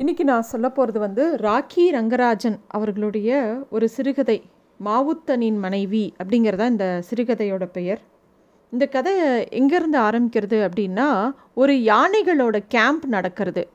[0.00, 4.36] இன்றைக்கி நான் சொல்ல போகிறது வந்து ராக்கி ரங்கராஜன் அவர்களுடைய ஒரு சிறுகதை
[4.84, 8.00] மாவுத்தனின் மனைவி அப்படிங்கிறதா இந்த சிறுகதையோட பெயர்.
[8.70, 9.12] இந்த கதை
[9.60, 13.68] எங்கேருந்து ஆரம்பிக்கிறது அப்படின்னா ஒரு யானைகளோட கேம்ப் நடக்கிறது.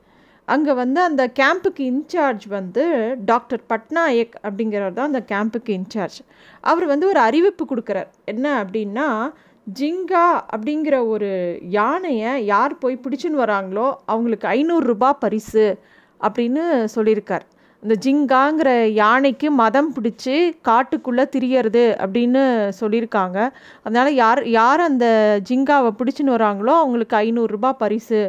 [0.44, 2.84] அங்கே வந்து அந்த கேம்புக்கு இன்சார்ஜ் வந்து
[3.24, 6.20] டாக்டர் பட்நாயக் அப்படிங்கிறவர் தான் அந்த கேம்புக்கு இன்சார்ஜ்.
[6.60, 8.10] அவர் வந்து ஒரு அறிவிப்பு கொடுக்குறார்.
[8.24, 9.32] என்ன அப்படின்னா
[9.80, 15.78] ஜிங்கா அப்படிங்கிற ஒரு யானையை யார் போய் பிடிச்சின்னு வராங்களோ அவங்களுக்கு ஐநூறுரூபா பரிசு
[16.20, 16.64] அப்படின்னு
[16.94, 17.44] சொல்லியிருக்கார்.
[17.82, 20.36] இந்த ஜிங்காங்கிற யானைக்கு மதம் பிடிச்சி
[20.68, 22.42] காட்டுக்குள்ளே திரியறது அப்படின்னு
[22.80, 23.38] சொல்லியிருக்காங்க.
[23.82, 25.06] அதனால் யார் யார் அந்த
[25.48, 28.20] ஜிங்காவை பிடிச்சின்னு வராங்களோ அவங்களுக்கு ஐநூறுரூபா பரிசு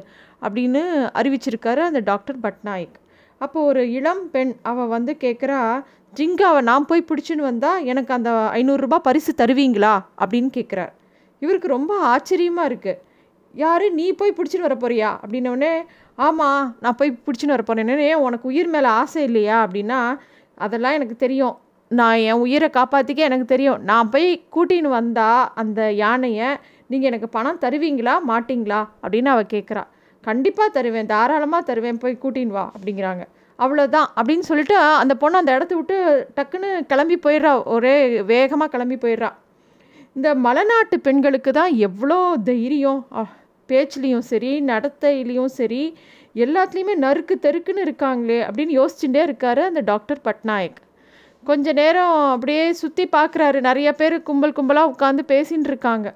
[0.41, 0.81] அப்படின்னு
[1.19, 2.97] அறிவிச்சிருக்காரு அந்த டாக்டர் பட்நாயக்.
[3.37, 5.61] அப்போ ஒரு இளம் பெண் அவள் வந்து கேட்குறா
[6.15, 9.95] ஜிங்காவை நான் போய் பிடிச்சின்னு வந்தால் எனக்கு அந்த ஐநூறுரூபா பரிசு தருவீங்களா?
[10.21, 10.93] அப்படின்னு கேட்குறார்
[11.39, 12.99] இவருக்கு ரொம்ப ஆச்சரியமாக இருக்குது
[13.53, 15.09] யார் நீ போய் பிடிச்சின்னு வர போறியா?
[15.23, 15.73] அப்படின்னோடனே
[16.25, 19.99] ஆமாம் நான் போய் பிடிச்சின்னு வரப்போறேன் போகிறேன்னே உனக்கு உயிர் மேலே ஆசை இல்லையா அப்படின்னா
[20.65, 21.55] அதெல்லாம் எனக்கு தெரியும்.
[21.91, 23.79] நான் என் உயிரை காப்பாற்றிக்க எனக்கு தெரியும்.
[23.89, 26.49] நான் போய் கூட்டின்னு வந்தால் அந்த யானையை
[26.91, 29.83] நீங்கள் எனக்கு பணம் தருவீங்களா மாட்டிங்களா அப்படின்னு அவள் கேட்குறா
[30.27, 33.23] கண்டிப்பாக தருவேன் தாராளமாக தருவேன் போய் கூட்டின்னு வா அப்படிங்கிறாங்க.
[33.59, 35.97] அவ்வளோதான் அப்படின்னு சொல்லிட்டு அந்த பொண்ணு அந்த இடத்த விட்டு
[36.37, 37.51] டக்குன்னு கிளம்பி போயிடுறா.
[37.75, 37.95] ஒரே
[38.33, 39.29] வேகமாக கிளம்பி போயிடுறா.
[40.17, 43.01] இந்த மலைநாட்டு பெண்களுக்கு தான் எவ்வளோ தைரியம்.
[43.69, 45.81] பேச்சுலேயும் சரி நடத்தையிலையும் சரி
[46.35, 50.77] எல்லாத்துலேயுமே நறுக்கு தெருக்குன்னு இருக்காங்களே அப்படின்னு யோசிச்சுட்டே இருக்காரு அந்த டாக்டர் பட்நாயக்.
[51.43, 56.07] கொஞ்ச நேரம் அப்படியே சுற்றி பார்க்குறாரு நிறைய பேர் கும்பல் கும்பலாக உட்காந்து பேசின்னு இருக்காங்க.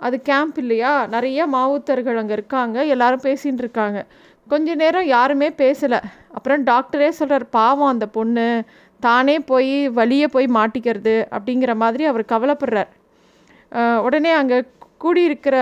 [0.00, 0.92] அது கேம்ப் இல்லையா?
[1.06, 2.84] நிறைய மாவுத்தர்கள் அங்கே இருக்காங்க.
[2.84, 4.00] எல்லாரும் பேசின்னு இருக்காங்க.
[4.48, 5.98] கொஞ்ச நேரம் யாருமே பேசலை.
[6.32, 8.48] அப்புறம் டாக்டரே சொல்கிறார் பாவம் அந்த பொண்ணு.
[9.00, 11.16] தானே போய் வழியே போய் மாட்டிக்கிறது.
[11.36, 12.92] அப்படிங்கிற மாதிரி அவர் கவலைப்படுறார்.
[14.06, 14.58] உடனே அங்கே
[15.00, 15.56] கூடியிருக்கிற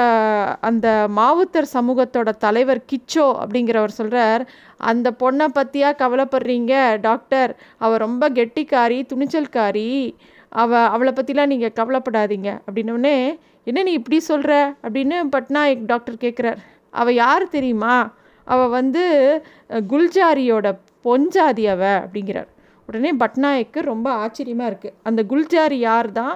[0.69, 4.43] அந்த மாவுத்தர் சமூகத்தோட தலைவர் கிச்சோ அப்படிங்கிறவர் சொல்கிறார்
[4.91, 6.75] அந்த பொண்ணை பற்றியா கவலைப்படுறீங்க?
[7.01, 7.53] டாக்டர்
[7.85, 9.91] அவள் ரொம்ப கெட்டிக்காரி துணிச்சல்காரி.
[10.62, 12.51] அவள் அவளை பற்றிலாம் நீங்கள் கவலைப்படாதீங்க.
[12.67, 13.17] அப்படின்னோடனே
[13.67, 14.53] என்ன நீ இப்படி சொல்கிற
[14.84, 16.61] அப்படின்னு பட்நாயக் டாக்டர் கேட்குறார்
[16.94, 17.97] அவள் யார் தெரியுமா?
[18.47, 19.05] அவள் வந்து
[19.93, 20.67] குல்ஜாரியோட
[21.06, 21.83] பொஞ்சாதி அவ.
[22.05, 22.50] அப்படிங்கிறார்.
[22.89, 26.34] உடனே பட்நாயக்கு ரொம்ப ஆச்சரியமாக இருக்குது அந்த குல்ஜாரி யார் தான்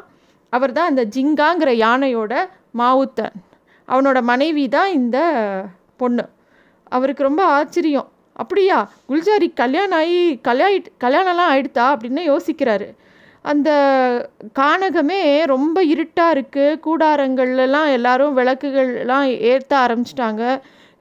[0.52, 2.32] அவர் தான் அந்த ஜிங்காங்கிற யானையோட
[2.78, 3.34] மாவுத்தன்.
[3.88, 5.18] அவனோட மனைவி தான் இந்த
[5.96, 6.24] பொண்ணு.
[6.96, 8.08] அவருக்கு ரொம்ப ஆச்சரியம்.
[8.32, 8.78] அப்படியா
[9.08, 12.88] குல்ஜாரி கல்யாணம் ஆகி கல்யாணி கல்யாணம்லாம் ஆயிடுதா அப்படின்னு யோசிக்கிறாரு.
[13.42, 13.70] அந்த
[14.58, 20.42] கானகமே ரொம்ப இருட்டாக இருக்குது கூடாரங்கள்லாம் எல்லாரும் விளக்குகள்லாம் ஏற்ற ஆரம்பிச்சிட்டாங்க.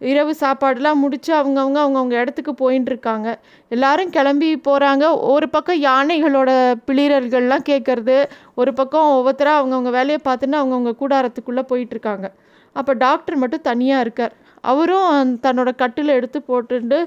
[0.01, 3.29] இரவு சாப்பாடுலாம் முடித்து அவங்கவுங்க அவங்கவுங்க இடத்துக்கு போயின்னு இருக்காங்க
[3.71, 6.49] எல்லாரும் கிளம்பி போகிறாங்க ஒரு பக்கம் யானைகளோட
[6.87, 8.17] பிளிரல்கள்லாம் கேட்குறது
[8.61, 12.29] ஒரு பக்கம் ஒவ்வொருத்தராக அவங்கவுங்க வேலையை பார்த்துன்னு அவங்கவுங்க கூடாரத்துக்குள்ளே போயிட்டுருக்காங்க
[12.75, 14.33] அப்போ டாக்டர் மட்டும் தனியாக இருக்கார்.
[14.63, 16.99] அவரும் தன்னோட கட்டில் எடுத்து போட்டுட்டு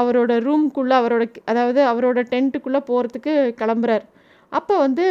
[0.00, 4.04] அவரோட ரூம்குள்ளே அவரோட அதாவது அவரோட டென்ட்டுக்குள்ளே போகிறதுக்கு கிளம்புறார்.
[4.52, 5.06] அப்போ வந்து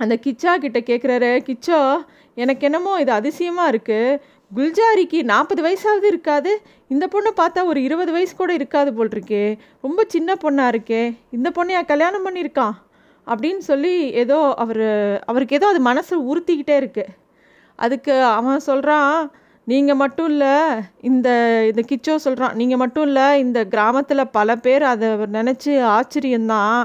[0.00, 1.80] அந்த கிச்சா கிட்ட கேட்குறாரு கிச்சோ
[2.34, 4.18] எனக்கு என்னமோ இது அதிசயமாக இருக்குது
[4.56, 6.50] குல்ஜாரிக்கு நாற்பது வயசாவது இருக்காது.
[6.88, 9.44] இந்த பொண்ணை பார்த்தா ஒரு இருபது வயசு கூட இருக்காது போல் இருக்கே
[9.80, 11.02] ரொம்ப சின்ன பொண்ணாக இருக்கே.
[11.36, 12.74] இந்த பொண்ணையா கல்யாணம் பண்ணியிருக்கான்
[13.26, 14.84] அப்படின்னு சொல்லி ஏதோ அவர்
[15.30, 17.04] அவருக்கு ஏதோ அது மனசை உறுத்திக்கிட்டே இருக்கு.
[17.78, 19.14] அதுக்கு அவன் சொல்கிறான்
[19.66, 20.54] நீங்கள் மட்டும் இல்லை
[21.10, 21.28] இந்த
[21.70, 26.80] இந்த கிச்சோ சொல்கிறான் நீங்கள் மட்டும் இல்லை இந்த கிராமத்தில் பல பேர் அதை நினச்சி ஆச்சரியந்தான்.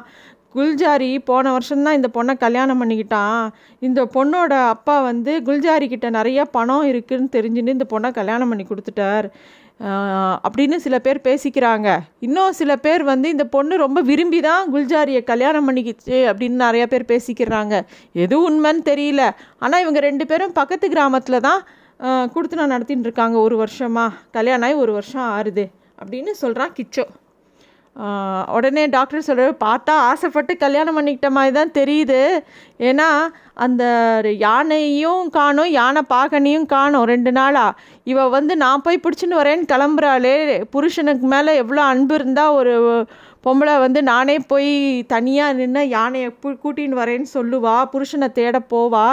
[0.56, 3.42] குல்ஜாரி போன வருஷம்தான் இந்த பொண்ணை கல்யாணம் பண்ணிக்கிட்டான்.
[3.88, 9.28] இந்த பொண்ணோட அப்பா வந்து குல்ஜாரி கிட்ட நிறைய பணம் இருக்குன்னு தெரிஞ்சுன்னு இந்த பொண்ணை கல்யாணம் பண்ணி கொடுத்துட்டார்.
[10.46, 11.90] அப்படின்னு சில பேர் பேசிக்கிறாங்க.
[12.26, 17.06] இன்னும் சில பேர் வந்து இந்த பொண்ணு ரொம்ப விரும்பி தான் குல்ஜாரியை கல்யாணம் பண்ணிக்கிச்சு அப்படின்னு நிறைய பேர்
[17.14, 17.76] பேசிக்கிறாங்க.
[18.24, 19.24] எது உண்மைன்னு தெரியல.
[19.64, 21.62] ஆனால் இவங்க ரெண்டு பேரும் பக்கத்து கிராமத்தில் தான்
[22.34, 23.38] கொடுத்து நான் நடத்தின்னு இருக்காங்க.
[23.48, 25.66] ஒரு வருஷமாக கல்யாணம் ஆகி ஒரு வருஷம் ஆறுது
[26.02, 27.06] அப்படின்னு சொல்கிறான் கிச்சோ.
[28.56, 32.20] உடனே டாக்டர் சொல்கிற பார்த்தா ஆசைப்பட்டு கல்யாணம் பண்ணிக்கிட்ட மாதிரி தான் தெரியுது.
[32.90, 33.08] ஏன்னா
[33.66, 33.84] அந்த
[34.46, 37.78] யானையும் காணும் யானை பாகனையும் காணும் ரெண்டு நாளாக
[38.12, 40.36] இவ வந்து நான் போய் பிடிச்சின்னு வரேன்னு கிளம்புறாளே.
[40.76, 42.76] புருஷனுக்கு மேலே எவ்வளோ அன்பு இருந்தால் ஒரு
[43.46, 44.72] பொம்பளை வந்து நானே போய்
[45.14, 46.30] தனியாக நின்று யானையை
[46.64, 47.76] கூட்டின்னு வரேன்னு சொல்லுவா.
[47.94, 49.06] புருஷனை தேட போவா.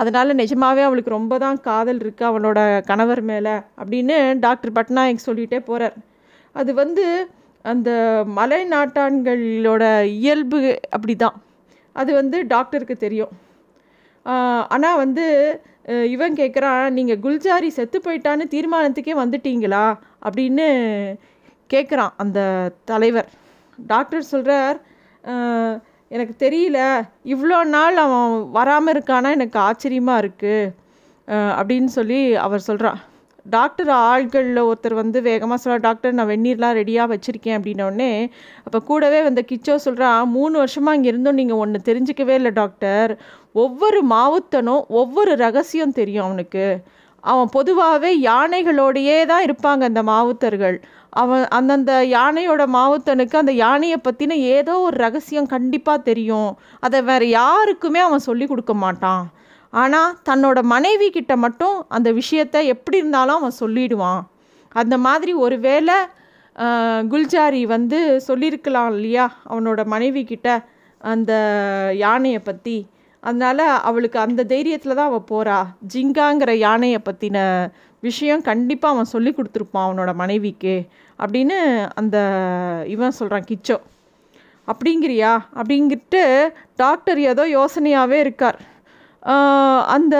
[0.00, 2.58] அதனால் நிஜமாகவே அவளுக்கு ரொம்ப தான் காதல் இருக்குது அவளோட
[2.90, 3.56] கணவர் மேலே.
[3.80, 4.16] அப்படின்னு
[4.46, 5.98] டாக்டர் பட்நாயக் சொல்லிகிட்டே போகிறார்
[6.54, 7.04] அது வந்து
[7.64, 7.90] அந்த
[8.38, 9.84] மலை நாட்டான்களோட
[10.18, 10.58] இயல்பு
[10.96, 11.36] அப்படி தான்
[11.96, 13.32] அது வந்து டாக்டருக்கு தெரியும்.
[14.74, 15.26] ஆனால் வந்து
[16.14, 19.84] இவன் கேட்குறான் நீங்கள் குல்ஜாரி செத்து போயிட்டான்னு தீர்மானத்துக்கே வந்துட்டீங்களா?
[20.26, 20.66] அப்படின்னு
[21.74, 22.40] கேட்குறான் அந்த
[22.90, 23.28] தலைவர்.
[23.78, 24.78] டாக்டர் சொல்கிறார்
[26.10, 26.78] எனக்கு தெரியல.
[27.34, 29.30] இவ்வளோ நாள் அவன் வராமல் இருக்கானா?
[29.38, 30.72] எனக்கு ஆச்சரியமாக இருக்குது
[31.58, 33.00] அப்படின்னு சொல்லி அவர் சொல்கிறான்
[33.44, 38.10] டாக்டர் ஆள்களில் ஒருத்தர் வந்து வேகமாக சொல்ல டாக்டர் நான் வெந்நீர்லாம் ரெடியாக வச்சுருக்கேன் அப்படின்னோடனே
[38.64, 43.12] அப்போ கூடவே வந்து கிச்சோ சொல்கிறான் மூணு வருஷமாக இங்கே இருந்தும் நீங்கள் ஒன்று தெரிஞ்சிக்கவே இல்லை டாக்டர்.
[43.52, 46.66] ஒவ்வொரு மாவுத்தனும் ஒவ்வொரு ரகசியம் தெரியும் அவனுக்கு.
[47.24, 50.76] அவன் பொதுவாகவே யானைகளோடையே தான் இருப்பாங்க அந்த மாவுத்தர்கள்.
[51.22, 56.50] அவன் அந்தந்த யானையோட மாவுத்தனுக்கு அந்த யானையை பற்றின ஏதோ ஒரு ரகசியம் கண்டிப்பாக தெரியும்.
[56.80, 59.24] அதை வேறு யாருக்குமே அவன் சொல்லி கொடுக்க மாட்டான்.
[59.72, 64.22] ஆனால் தன்னோட மனைவி கிட்ட மட்டும் அந்த விஷயத்தை எப்படி இருந்தாலும் அவன் சொல்லிடுவான்.
[64.80, 65.98] அந்த மாதிரி ஒரு வேளை
[67.12, 69.26] குல்ஜாரி வந்து சொல்லியிருக்கலாம் இல்லையா?
[69.50, 70.48] அவனோட மனைவி கிட்ட
[71.12, 71.32] அந்த
[72.04, 72.78] யானையை பற்றி
[73.22, 75.58] அதனால் அவளுக்கு அந்த தைரியத்தில் தான் அவள் போகிறா
[75.92, 77.38] ஜிங்காங்கிற யானையை பற்றின
[78.02, 80.74] விஷயம் கண்டிப்பாக அவன் சொல்லி கொடுத்துருப்பான் அவனோட மனைவிக்கு
[81.18, 81.58] அப்படின்னு
[82.00, 82.16] அந்த
[82.94, 83.76] இவன் சொல்கிறான் கிச்சோ.
[84.68, 85.32] அப்படிங்கிறியா?
[85.58, 86.22] அப்படிங்கிட்டு
[86.82, 88.58] டாக்டர் ஏதோ யோசனையாகவே இருக்கார்.
[89.86, 90.16] அந்த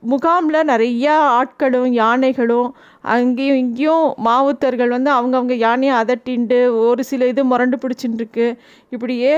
[0.00, 7.76] முகாமில் நிறையா ஆட்களும் யானைகளும் அங்கேயும் இங்கேயும் மாவுத்தர்கள் வந்து அவங்கவுங்க யானையை அதட்டின்ட்டு ஒரு சில இது முரண்டு
[7.82, 8.46] பிடிச்சின்னு
[8.88, 9.32] இப்படியே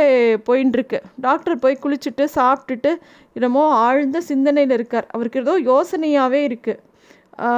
[0.49, 2.93] போயின்ட்டுருக்கு டாக்டர் போய் குளிச்சுட்டு சாப்பிட்டுட்டு
[3.33, 5.07] என்னமோ ஆழ்ந்த சிந்தனையில் இருக்கார்.
[5.11, 6.83] அவருக்கு ஏதோ யோசனையாகவே இருக்குது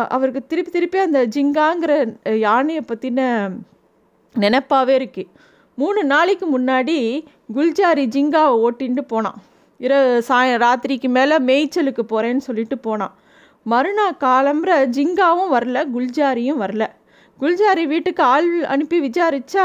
[0.09, 1.93] அவருக்கு திருப்பி திருப்பி அந்த ஜிங்காங்கிற
[2.39, 3.21] யானையை பற்றின
[4.35, 5.31] நினப்பாகவே இருக்குது
[5.75, 7.25] மூணு நாளைக்கு முன்னாடி
[7.55, 9.43] குல்ஜாரி ஜிங்காவை ஓட்டின்ட்டு போனான்.
[9.81, 9.95] இர
[10.29, 13.15] சாய ராத்திரிக்கு மேலே மேய்ச்சலுக்கு போகிறேன்னு சொல்லிட்டு போனான்.
[13.67, 16.85] மறுநாள் காலம்புற ஜிங்காவும் வரல குல்ஜாரியும் வரல.
[17.41, 19.65] குல்ஜாரி வீட்டுக்கு ஆள் அனுப்பி விசாரித்தா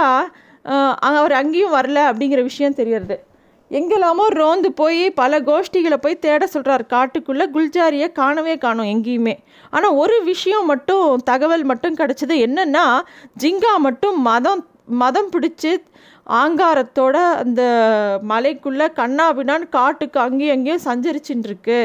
[1.09, 3.17] அவர் அங்கேயும் வரல அப்படிங்கிற விஷயம் தெரியறது.
[3.71, 9.35] எங்கெல்லாமோ ரோந்து போய் பல கோஷ்டிகளை போய் தேட சொல்கிறார் காட்டுக்குள்ளே குல்ஜாரியை காணவே காணும் எங்கேயுமே.
[9.73, 12.85] ஆனால் ஒரு விஷயம் மட்டும் தகவல் மட்டும் கிடச்சிது என்னென்னா
[13.43, 14.63] ஜிங்கா மட்டும் மதம்
[15.01, 15.71] மதம் பிடிச்சி
[16.29, 17.62] ஆங்காரத்தோட அந்த
[18.29, 21.79] மலைக்குள்ளே கண்ணாபின்னான்னு காட்டுக்கு அங்கேயும் அங்கேயும் சஞ்சரிச்சுன்னு இருக்கு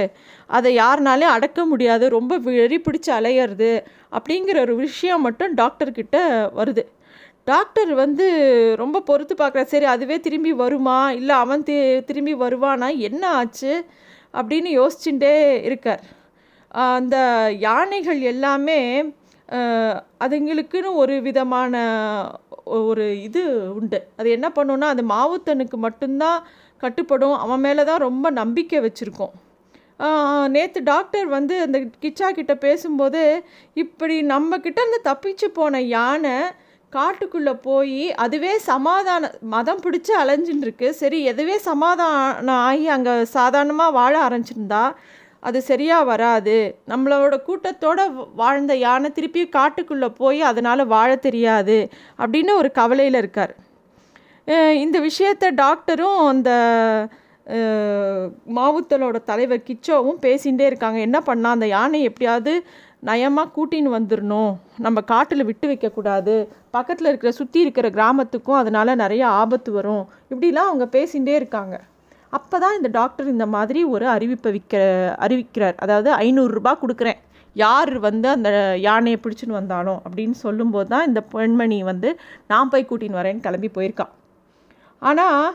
[0.46, 2.08] அதை யாருனாலையும் அடக்க முடியாது.
[2.08, 3.70] ரொம்ப வெறி பிடிச்சி அலையிறது
[4.16, 6.16] அப்படிங்கிற ஒரு விஷயம் மட்டும் டாக்டர்கிட்ட
[6.58, 6.84] வருது.
[7.44, 8.26] டாக்டர் வந்து
[8.78, 10.98] ரொம்ப பொறுத்து பார்க்குற சரி அதுவே திரும்பி வருமா?
[11.12, 12.88] இல்லை அவன் தி திரும்பி வருவானா?
[13.08, 13.84] என்ன ஆச்சு?
[14.34, 15.34] அப்படின்னு யோசிச்சுட்டே
[15.68, 16.02] இருக்கார்.
[16.70, 17.16] அந்த
[17.58, 18.80] யானைகள் எல்லாமே
[20.24, 21.74] அதுங்களுக்குன்னு ஒரு விதமான
[22.74, 23.42] ஒரு இது
[23.78, 23.98] உண்டு.
[24.18, 26.38] அது என்ன பண்ணுன்னா அது மாவுத்தனுக்கு மட்டும்தான்
[26.82, 27.36] கட்டுப்படும்.
[27.44, 29.34] அவன் மேலே தான் ரொம்ப நம்பிக்கை வச்சுருக்கோம்.
[30.54, 33.20] நேற்று டாக்டர் வந்து அந்த கிச்சா கிட்ட பேசும்போது
[33.82, 36.36] இப்படி நம்மக்கிட்ட இருந்து தப்பிச்சு போன யானை
[36.92, 40.88] காட்டுக்குள்ளே போய் அதுவே சமாதான மதம் பிடிச்சி அலைஞ்சின்னு இருக்கு.
[41.00, 44.84] சரி எதுவே சமாதானம் ஆகி அங்கே சாதாரணமாக வாழ ஆரம்பிச்சிருந்தா
[45.48, 46.56] அது சரியாக வராது.
[46.92, 48.04] நம்மளோட கூட்டத்தோடு
[48.40, 51.78] வாழ்ந்த யானை திருப்பி காட்டுக்குள்ளே போய் அதனால் வாழ தெரியாது
[52.22, 53.54] அப்படின்னு ஒரு கவலையில் இருக்கார்.
[54.84, 56.50] இந்த விஷயத்த டாக்டரும் அந்த
[58.56, 60.98] மாவுத்தலோட தலைவர் கிச்சோவும் பேசிகிட்டே இருக்காங்க.
[61.08, 62.52] என்ன பண்ணால் அந்த யானை எப்படியாவது
[63.08, 64.52] நயமாக கூட்டின்னு வந்துடணும்
[64.84, 66.34] நம்ம காட்டில் விட்டு வைக்கக்கூடாது
[66.76, 70.04] பக்கத்தில் இருக்கிற சுற்றி இருக்கிற கிராமத்துக்கும் அதனால் நிறைய ஆபத்து வரும்.
[70.32, 71.76] இப்படிலாம் அவங்க பேசிகிட்டே இருக்காங்க.
[72.36, 74.76] அப்போ தான் இந்த டாக்டர் இந்த மாதிரி ஒரு அறிவிப்பை விற்க
[75.26, 75.76] அறிவிக்கிறார்.
[75.84, 77.20] அதாவது ஐநூறுரூபா கொடுக்குறேன்.
[77.56, 78.50] யார் வந்து அந்த
[78.86, 82.08] யானையை பிடிச்சின்னு வந்தாலும் அப்படின்னு சொல்லும்போது தான் இந்த பெண்மணி வந்து
[82.52, 84.12] நான் போய் கூட்டின்னு வரேன்னு கிளம்பி போயிருக்கான்
[85.02, 85.46] ஆனால்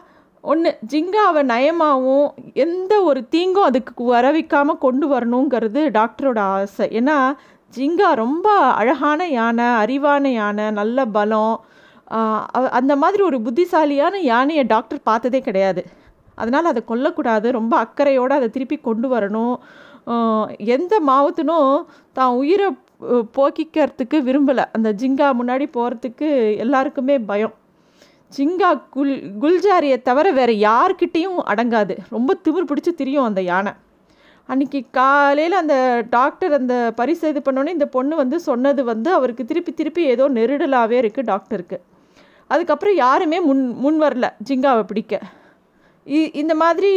[0.44, 2.28] ஒன்று ஜிங்காவை நயமாகவும்
[2.64, 6.86] எந்த ஒரு தீங்கும் அதுக்கு வர வைக்காமல் கொண்டு வரணுங்கிறது டாக்டரோட ஆசை.
[7.00, 7.18] ஏன்னா
[7.74, 8.48] ஜிங்கா ரொம்ப
[8.80, 11.56] அழகான யானை அறிவான யானை நல்ல பலம்.
[12.80, 15.84] அந்த மாதிரி ஒரு புத்திசாலியான யானையை டாக்டர் பார்த்ததே கிடையாது.
[16.42, 17.48] அதனால் அதை கொல்லக்கூடாது.
[17.60, 19.56] ரொம்ப அக்கறையோடு அதை திருப்பி கொண்டு வரணும்.
[20.76, 21.72] எந்த மாவத்தினும்
[22.18, 22.68] தான் உயிரை
[23.38, 24.66] போக்கிக்கிறதுக்கு விரும்பலை.
[24.78, 26.28] அந்த ஜிங்கா முன்னாடி போகிறதுக்கு
[26.64, 27.54] எல்லாருக்குமே பயம்.
[28.36, 31.96] ஜிங்கா குல் குல்ஜாரியை தவிர வேறு யார்கிட்டேயும் அடங்காது.
[32.16, 33.74] ரொம்ப திமிர் பிடிச்சி திரியும் அந்த யானை.
[34.50, 35.76] அன்றைக்கி காலையில் அந்த
[36.16, 40.98] டாக்டர் அந்த பரிசு இது பண்ணோன்னே இந்த பொண்ணு வந்து சொன்னது வந்து அவருக்கு திருப்பி திருப்பி ஏதோ நெருடலாகவே
[41.02, 41.78] இருக்குது டாக்டருக்கு.
[42.54, 45.20] அதுக்கப்புறம் யாருமே முன் முன் வரல ஜிங்காவை பிடிக்க.
[46.42, 46.92] இந்த மாதிரி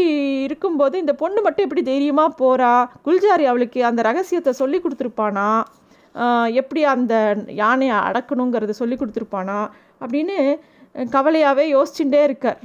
[0.47, 2.71] இருக்கும்போது இந்த பொண்ணு மட்டும் எப்படி தைரியமாக போகிறா
[3.07, 5.49] குல்ஜாரி அவளுக்கு அந்த ரகசியத்தை சொல்லி கொடுத்துருப்பானா?
[6.61, 7.15] எப்படி அந்த
[7.63, 9.59] யானையை அடக்கணுங்கிறத சொல்லி கொடுத்துருப்பானா?
[10.03, 10.37] அப்படின்னு
[11.17, 12.61] கவலையாகவே யோசிச்சுட்டே இருக்கார்.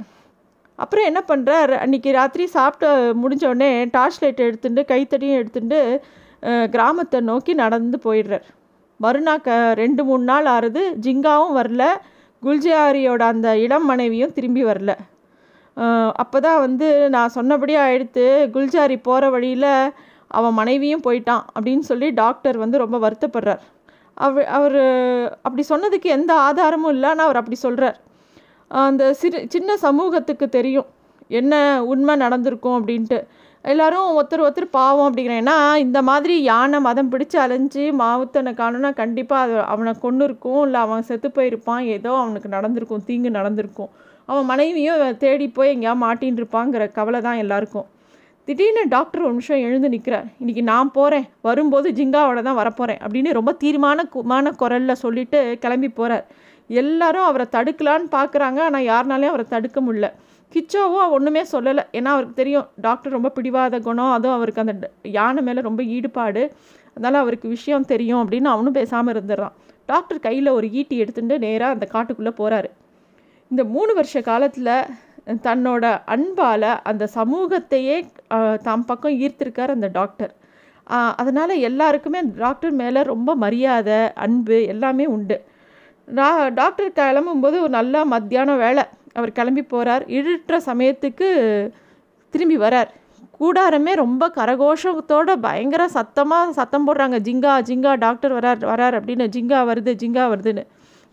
[0.82, 2.88] அப்புறம் என்ன பண்ணுறார் அன்றைக்கி ராத்திரி சாப்பிட்டு
[3.22, 5.80] முடிஞ்சோடனே டார்ச் லைட் எடுத்துட்டு கைத்தடியும் எடுத்துட்டு
[6.74, 8.46] கிராமத்தை நோக்கி நடந்து போயிடுறார்.
[9.00, 9.50] மறுநாள் க
[9.82, 11.84] ரெண்டு மூணு நாள் ஆறுது ஜிங்காவும் வரல.
[12.42, 14.92] குல்ஜாரியோட அந்த இளம் மனைவியும் திரும்பி வரல.
[16.22, 19.72] அப்போ தான் வந்து நான் சொன்னபடியாக எடுத்து குல்ஜாரி போகிற வழியில்
[20.38, 23.62] அவன் மனைவியும் போயிட்டான் அப்படின்னு சொல்லி டாக்டர் வந்து ரொம்ப வருத்தப்படுறார்.
[24.26, 24.78] அவர் அவர்
[25.46, 27.98] அப்படி சொன்னதுக்கு எந்த ஆதாரமும் இல்லைன்னு அவர் அப்படி சொல்கிறார்
[28.70, 30.88] அந்த சிறு சின்ன சமூகத்துக்கு தெரியும்
[31.40, 31.54] என்ன
[31.92, 33.18] உண்மை நடந்திருக்கும் அப்படின்ட்டு.
[33.64, 35.56] எல்லாரும் ஒருத்தர் ஒருத்தர் பாவம் அப்படிங்கிறேன் ஏன்னா
[35.86, 41.08] இந்த மாதிரி யானை மதம் பிடிச்சி அலைஞ்சு மாவுத்தனை காணும்னா கண்டிப்பாக அது அவனை கொண்டு இருக்கும் இல்லை அவன்
[41.08, 43.90] செத்து போயிருப்பான் ஏதோ அவனுக்கு நடந்திருக்கும் தீங்கு நடந்திருக்கும்.
[44.28, 47.86] அவன் மனைவியும் தேடி போய் எங்கேயா மாட்டின்னு இருப்பாங்கிற கவலை தான் எல்லாருக்கும்.
[48.48, 53.52] திடீர்னு டாக்டர் ஒரு நிமிஷம் எழுந்து நிற்கிறார் இன்றைக்கி நான் போகிறேன் வரும்போது ஜிங்காவோட தான் வரப்போகிறேன் அப்படின்னு ரொம்ப
[53.64, 56.24] தீர்மான குமான குரலில் சொல்லிட்டு கிளம்பி போகிறார்
[56.70, 60.08] எல்லாரும் அவரை தடுக்கலான்னு பார்க்குறாங்க ஆனால் யாருனாலையும் அவரை தடுக்க முடியல.
[60.52, 61.82] கிச்சோவும் ஒன்றுமே சொல்லலை.
[61.98, 64.12] ஏன்னா அவருக்கு தெரியும் டாக்டர் ரொம்ப பிடிவாத குணம்.
[64.12, 66.42] அதுவும் அவருக்கு அந்த யானை மேலே ரொம்ப ஈடுபாடு.
[66.94, 69.54] அதனால் அவருக்கு விஷயம் தெரியும் அப்படின்னு அவனும் பேசாமல் இருந்துடுறான்
[69.86, 72.70] டாக்டர் கையில் ஒரு ஈட்டி எடுத்துகிட்டு நேராக அந்த காட்டுக்குள்ளே போகிறாரு
[73.52, 74.74] இந்த மூணு வருஷ காலத்தில்
[75.46, 77.96] தன்னோட அன்பால் அந்த சமூகத்தையே
[78.66, 80.32] தம் பக்கம் ஈர்த்திருக்கார் அந்த டாக்டர்.
[81.22, 85.36] அதனால் எல்லாருக்குமே டாக்டர் மேலே ரொம்ப மரியாதை அன்பு எல்லாமே உண்டு.
[86.60, 88.84] டாக்டர் கிளம்பும்போது ஒரு நல்ல மத்தியானம் வேலை
[89.18, 91.28] அவர் கிளம்பி போகிறார் இருட்டுற சமயத்துக்கு
[92.34, 92.90] திரும்பி வரார்.
[93.40, 97.18] கூடாரமே ரொம்ப கரகோஷத்தோட பயங்கர சத்தமாக சத்தம் போடுறாங்க.
[97.28, 100.64] ஜிங்கா ஜிங்கா டாக்டர் வரார் வரார் அப்படின்னு ஜிங்கா வருது ஜிங்கா வருதுன்னு.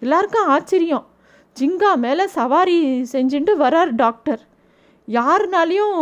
[0.02, 1.06] எல்லாருக்கும் ஆச்சரியம்.
[1.58, 2.78] ஜிங்கா மேலே சவாரி
[3.12, 4.42] செஞ்சுட்டு வரார் டாக்டர்.
[5.08, 6.02] யாருனாலையும்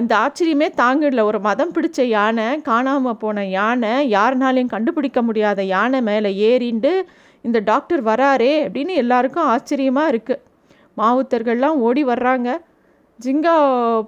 [0.00, 6.30] இந்த ஆச்சரியமே தாங்கிடல ஒரு மதம் பிடிச்ச யானை காணாமல் போன யானை யாருனாலையும் கண்டுபிடிக்க முடியாத யானை மேலே
[6.50, 6.92] ஏறிண்டு
[7.44, 10.42] இந்த டாக்டர் வராரே அப்படின்னு எல்லாருக்கும் ஆச்சரியமாக இருக்குது
[10.96, 12.48] மாவுத்தர்கள்லாம் ஓடி வர்றாங்க.
[13.18, 13.54] ஜிங்கா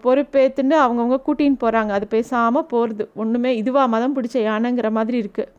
[0.05, 5.51] பொறுப்பேற்றுன்னு அவங்கவுங்க கூட்டின்னு போகிறாங்க அது பேசாமல் போகிறது ஒன்றுமே இதுவாக மதம் பிடிச்ச யானைங்கிற மாதிரி இருக்குது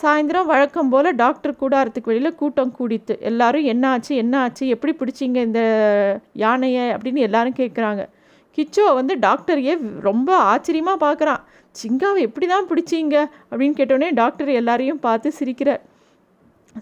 [0.00, 5.38] சாயந்தரம் வழக்கம் போல் டாக்டர் கூடாரத்துக்கு வெளியில் கூட்டம் கூடித்து எல்லாரும் என்ன ஆச்சு என்ன ஆச்சு எப்படி பிடிச்சிங்க
[5.48, 5.62] இந்த
[6.32, 6.84] யானையை?
[6.94, 8.02] அப்படின்னு எல்லாரும் கேட்குறாங்க
[8.58, 11.42] கிச்சோ வந்து டாக்டரையே ரொம்ப ஆச்சரியமாக பார்க்குறான்
[11.74, 13.16] ஜிங்காவை எப்படி தான் பிடிச்சிங்க?
[13.50, 15.82] அப்படின்னு கேட்டோடனே டாக்டர் எல்லாரையும் பார்த்து சிரிக்கிறார்.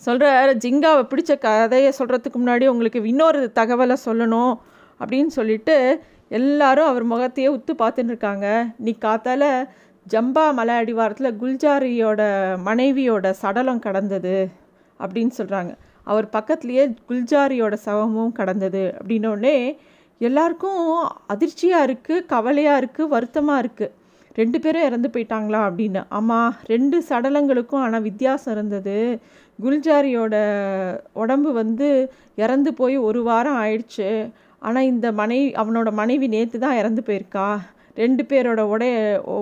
[0.07, 4.55] சொல்கிற ஜிங்காவை பிடிச்ச கதையை சொல்கிறதுக்கு முன்னாடி உங்களுக்கு இன்னொரு தகவலை சொல்லணும்
[5.01, 5.77] அப்படின்னு சொல்லிட்டு
[6.29, 8.47] எல்லாரும் அவர் முகத்தையே உத்து பார்த்துன்னு இருக்காங்க.
[8.79, 9.45] நீ காத்தால
[10.07, 12.23] ஜம்பா மலை அடிவாரத்தில் குல்ஜாரியோட
[12.67, 14.37] மனைவியோட சடலம் கடந்தது
[15.01, 15.73] அப்படின்னு சொல்கிறாங்க
[16.07, 19.57] அவர் பக்கத்துலேயே குல்ஜாரியோட சவமும் கடந்தது அப்படின்னோடனே
[20.21, 20.83] எல்லாருக்கும்
[21.27, 23.95] அதிர்ச்சியாக இருக்குது கவலையாக இருக்குது வருத்தமாக இருக்குது
[24.39, 26.01] ரெண்டு பேரும் இறந்து போயிட்டாங்களா அப்படின்னு.
[26.19, 28.97] ஆமாம் ரெண்டு சடலங்களுக்கும் ஆனால் வித்தியாசம் இருந்தது.
[29.59, 30.35] குல்ஜாரியோட
[31.23, 31.89] உடம்பு வந்து
[32.35, 34.09] இறந்து போய் ஒரு வாரம் ஆயிடுச்சு.
[34.63, 37.49] ஆனால் இந்த மனைவி அவனோட மனைவி நேற்று தான் இறந்து போயிருக்கா.
[38.03, 38.95] ரெண்டு பேரோட உடைய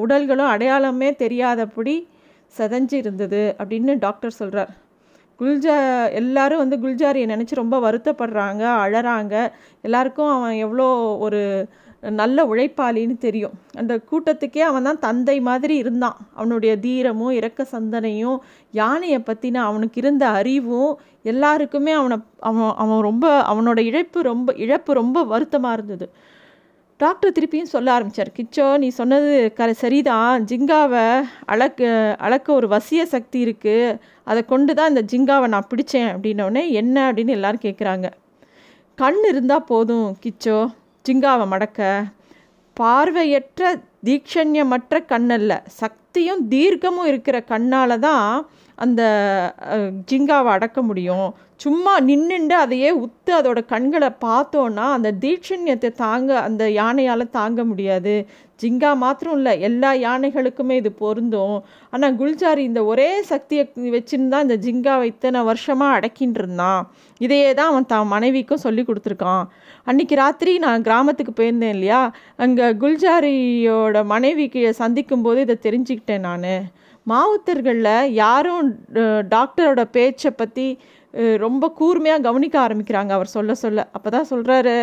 [0.02, 1.96] உடல்களும் அடையாளமே தெரியாதபடி
[2.54, 4.70] செதஞ்சு இருந்தது அப்படின்னு டாக்டர் சொல்கிறார்
[5.40, 5.74] குல்ஜா
[6.20, 9.34] எல்லாரும் வந்து குல்ஜாரியை நினச்சி ரொம்ப வருத்தப்படுறாங்க அழறாங்க.
[9.86, 10.86] எல்லாருக்கும் அவன் எவ்வளோ
[11.26, 11.40] ஒரு
[12.20, 13.54] நல்ல உழைப்பாளின்னு தெரியும்.
[13.80, 16.16] அந்த கூட்டத்துக்கே அவன் தான் தந்தை மாதிரி இருந்தான்.
[16.38, 18.38] அவனுடைய தீரமும் இறக்க சந்தனையும்
[18.80, 20.92] யானையை பற்றின அவனுக்கு இருந்த அறிவும்
[21.32, 22.18] எல்லாருக்குமே அவனை
[22.50, 26.08] அவன் அவன் ரொம்ப அவனோட இழப்பு ரொம்ப இழப்பு ரொம்ப வருத்தமாக இருந்தது.
[27.00, 30.44] டாக்டர் திருப்பியும் சொல்ல ஆரம்பித்தார் கிச்சோ நீ சொன்னது க சரிதான்.
[30.50, 31.04] ஜிங்காவை
[31.52, 33.98] அளக்க அளக்க ஒரு வசிய சக்தி இருக்குது
[34.30, 38.08] அதை கொண்டு தான் இந்த ஜிங்காவை நான் பிடிச்சேன் அப்படின்னோடனே என்ன அப்படின்னு எல்லோரும் கேட்குறாங்க
[38.98, 40.58] கண் இருந்தால் போதும் கிச்சோ.
[41.04, 41.80] ஜிங்காவை மடக்க.
[42.76, 43.62] பார்வையற்ற
[44.06, 45.52] தீட்சண்யமற்ற கண்ணல்ல.
[45.82, 48.26] சக்தியும் தீர்க்கமும் இருக்கிற கண்ணால் தான்
[48.84, 49.02] அந்த
[50.10, 51.28] ஜிங்காவை அடக்க முடியும்.
[51.62, 58.14] சும்மா நின்றுண்டு அதையே உத்து அதோட கண்களை பார்த்தோன்னா அந்த தீட்சண்யத்தை தாங்க அந்த யானையால் தாங்க முடியாது.
[58.62, 61.56] ஜிங்கா மாத்திரம் இல்லை எல்லா யானைகளுக்குமே இது பொருந்தும்.
[61.94, 63.64] ஆனால் குல்ஜாரி இந்த ஒரே சக்தியை
[63.96, 66.80] வச்சுருந்தா இந்த ஜிங்காவை இத்தனை வருஷமாக அடக்கின்னு இருந்தான்.
[67.26, 69.44] இதையே தான் அவன் தான் மனைவிக்கும் சொல்லி கொடுத்துருக்கான்.
[69.90, 72.02] அன்றைக்கி ராத்திரி நான் கிராமத்துக்கு போயிருந்தேன் இல்லையா?
[72.44, 76.50] அங்கே குல்ஜாரியோட மனைவிக்கு சந்திக்கும் போது இதை தெரிஞ்சுக்கிட்டேன் நான்.
[77.10, 78.68] மாவுத்தர்களில் யாரும்
[79.34, 80.66] டாக்டரோட பேச்சை பற்றி
[81.44, 83.80] ரொம்ப கூர்மையாக கவனிக்க ஆரம்பிக்கிறாங்க அவர் சொல்ல சொல்ல.
[83.96, 84.76] அப்போ தான் சொல்கிறாரு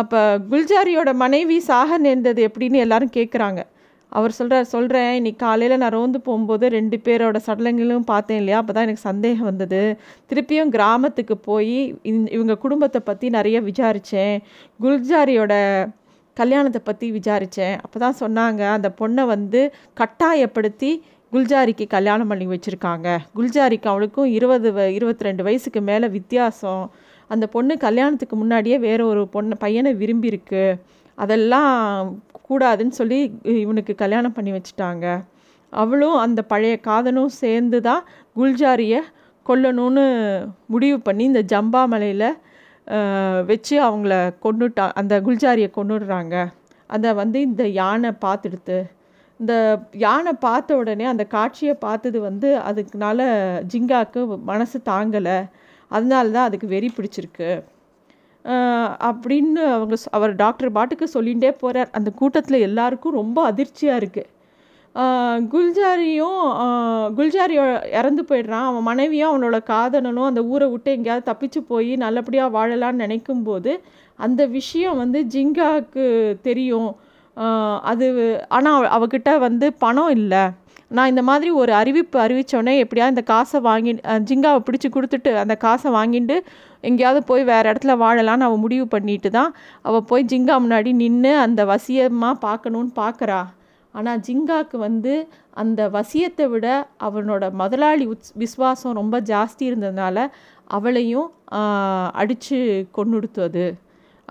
[0.00, 3.60] அப்போ குல்ஜாரியோட மனைவி சாக நேர்ந்தது எப்படின்னு எல்லாரும் கேட்குறாங்க
[4.12, 8.58] அவர் சொல்கிறார் சொல்கிறேன் இன்றைக்கி காலையில் நான் ரோந்து போகும்போது ரெண்டு பேரோட சடலங்களும் பார்த்தேன் இல்லையா?
[8.60, 9.80] அப்போ தான் எனக்கு சந்தேகம் வந்தது.
[10.30, 11.74] திருப்பியும் கிராமத்துக்கு போய்
[12.36, 14.36] இவங்க குடும்பத்தை பற்றி நிறைய விசாரித்தேன்
[14.80, 15.54] குல்ஜாரியோட
[16.36, 19.60] கல்யாணத்தை பற்றி விசாரித்தேன் அப்போ தான் சொன்னாங்க அந்த பொண்ணை வந்து
[20.00, 20.90] கட்டாயப்படுத்தி
[21.32, 23.08] குல்ஜாரிக்கு கல்யாணம் பண்ணி வச்சுருக்காங்க.
[23.36, 24.68] குல்ஜாரிக்கு அவளுக்கும் இருபது
[24.98, 26.84] இருபத்தி ரெண்டு வயசுக்கு மேலே வித்தியாசம்.
[27.30, 30.64] அந்த பொண்ணு கல்யாணத்துக்கு முன்னாடியே வேற ஒரு பொண்ணை பையனை விரும்பியிருக்கு.
[31.18, 31.72] அதெல்லாம்
[32.48, 33.18] கூடாதுன்னு சொல்லி
[33.62, 35.06] இவனுக்கு கல்யாணம் பண்ணி வச்சுட்டாங்க.
[35.72, 38.02] அவளும் அந்த பழைய காதனும் சேர்ந்து தான்
[38.36, 39.00] குல்ஜாரியை
[39.46, 40.04] கொல்லணும்னு
[40.66, 42.30] முடிவு பண்ணி இந்த ஜம்பா மலையில்
[43.50, 46.36] வச்சு அவங்கள கொண்டுட்டா அந்த குல்ஜாரியை கொண்டுடுறாங்க
[46.90, 48.78] அதை வந்து இந்த யானை பார்த்துடுத்து
[49.40, 49.54] இந்த
[50.04, 53.20] யானை பார்த்த உடனே அந்த காட்சியை பார்த்தது வந்து அதுக்குனால
[53.72, 55.38] ஜிங்காவுக்கு மனசு தாங்கலை.
[55.90, 57.50] அதனால தான் அதுக்கு வெறி பிடிச்சிருக்கு.
[59.08, 64.34] அப்படின்னு அவங்க அவர் டாக்டர் பாட்டுக்கு சொல்லிகிட்டே போகிறார் அந்த கூட்டத்தில் எல்லாருக்கும் ரொம்ப அதிர்ச்சியாக இருக்குது
[65.52, 66.44] குல்ஜாரியும்
[67.16, 67.64] குல்ஜாரியோ
[67.98, 68.68] இறந்து போயிடுறான்.
[68.70, 73.72] அவன் மனைவியும் அவனோட காதலனும் அந்த ஊரை விட்டு எங்கேயாவது தப்பிச்சு போய் நல்லபடியாக வாழலான்னு நினைக்கும்போது
[74.18, 76.06] அந்த விஷயம் வந்து ஜிங்காவுக்கு
[76.48, 76.90] தெரியும்.
[77.90, 78.06] அது
[78.56, 80.42] ஆனால் அவகிட்ட வந்து பணம் இல்லை.
[80.96, 83.92] நான் இந்த மாதிரி ஒரு அறிவிப்பு அறிவித்தோடனே எப்படியா இந்த காசை வாங்கி
[84.28, 86.36] ஜிங்காவை பிடிச்சி கொடுத்துட்டு அந்த காசை வாங்கிட்டு
[86.88, 89.50] எங்கேயாவது போய் வேறு இடத்துல வாழலான்னு அவள் முடிவு பண்ணிட்டு தான்
[89.88, 93.40] அவள் போய் ஜிங்கா முன்னாடி நின்று அந்த வசியமாக பார்க்கணுன்னு பார்க்குறா.
[93.94, 95.12] ஆனால் ஜிங்காவுக்கு வந்து
[95.62, 96.66] அந்த வசியத்தை விட
[97.06, 100.26] அவனோட முதலாளி உத் விஸ்வாசம் ரொம்ப ஜாஸ்தி இருந்ததுனால
[100.76, 101.28] அவளையும்
[102.20, 102.58] அடித்து
[102.98, 103.66] கொண்டுடுத்து அது.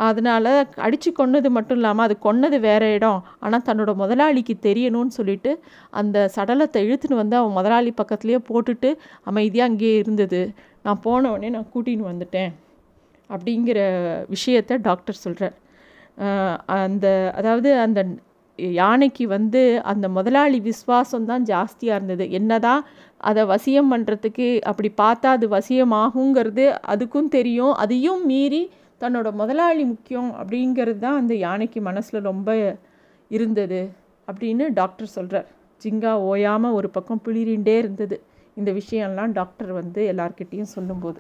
[0.06, 0.52] அதனால்
[0.86, 3.20] அடித்து கொன்னது மட்டும் இல்லாமல் அது கொன்னது வேறு இடம்.
[3.44, 5.52] ஆனால் தன்னோட முதலாளிக்கு தெரியணும்னு சொல்லிட்டு
[6.00, 8.92] அந்த சடலத்தை இழுத்துன்னு வந்து அவன் முதலாளி பக்கத்துலேயே போட்டுட்டு
[9.32, 10.42] அமைதியாக அங்கேயே இருந்தது.
[10.86, 12.54] நான் போன உடனே நான் கூட்டின்னு வந்துட்டேன்
[13.30, 13.80] அப்படிங்கிற
[14.36, 15.58] விஷயத்த டாக்டர் சொல்கிறார்
[16.86, 17.08] அந்த
[17.40, 18.02] அதாவது அந்த
[18.80, 19.62] யானைக்கு வந்து
[19.92, 22.26] அந்த முதலாளி விஸ்வாசம் தான் ஜாஸ்தியாக இருந்தது.
[22.38, 22.82] என்னதான்
[23.30, 27.74] அதை வசியம் பண்ணுறதுக்கு அப்படி பார்த்தா அது வசியமாகுங்கிறது அதுக்கும் தெரியும்.
[27.84, 28.62] அதையும் மீறி
[29.02, 32.50] தன்னோட முதலாளி முக்கியம் அப்படிங்கிறது தான் அந்த யானைக்கு மனசில் ரொம்ப
[33.32, 33.82] இருந்தது
[34.28, 35.48] அப்படின்னு டாக்டர் சொல்கிறார்
[35.82, 38.18] ஜிங்கா ஓயாமல் ஒரு பக்கம் பிளிரிண்டே இருந்தது.
[38.54, 41.20] இந்த விஷயம்லாம் டாக்டர் வந்து எல்லார்கிட்டேயும் சொல்லும்போது.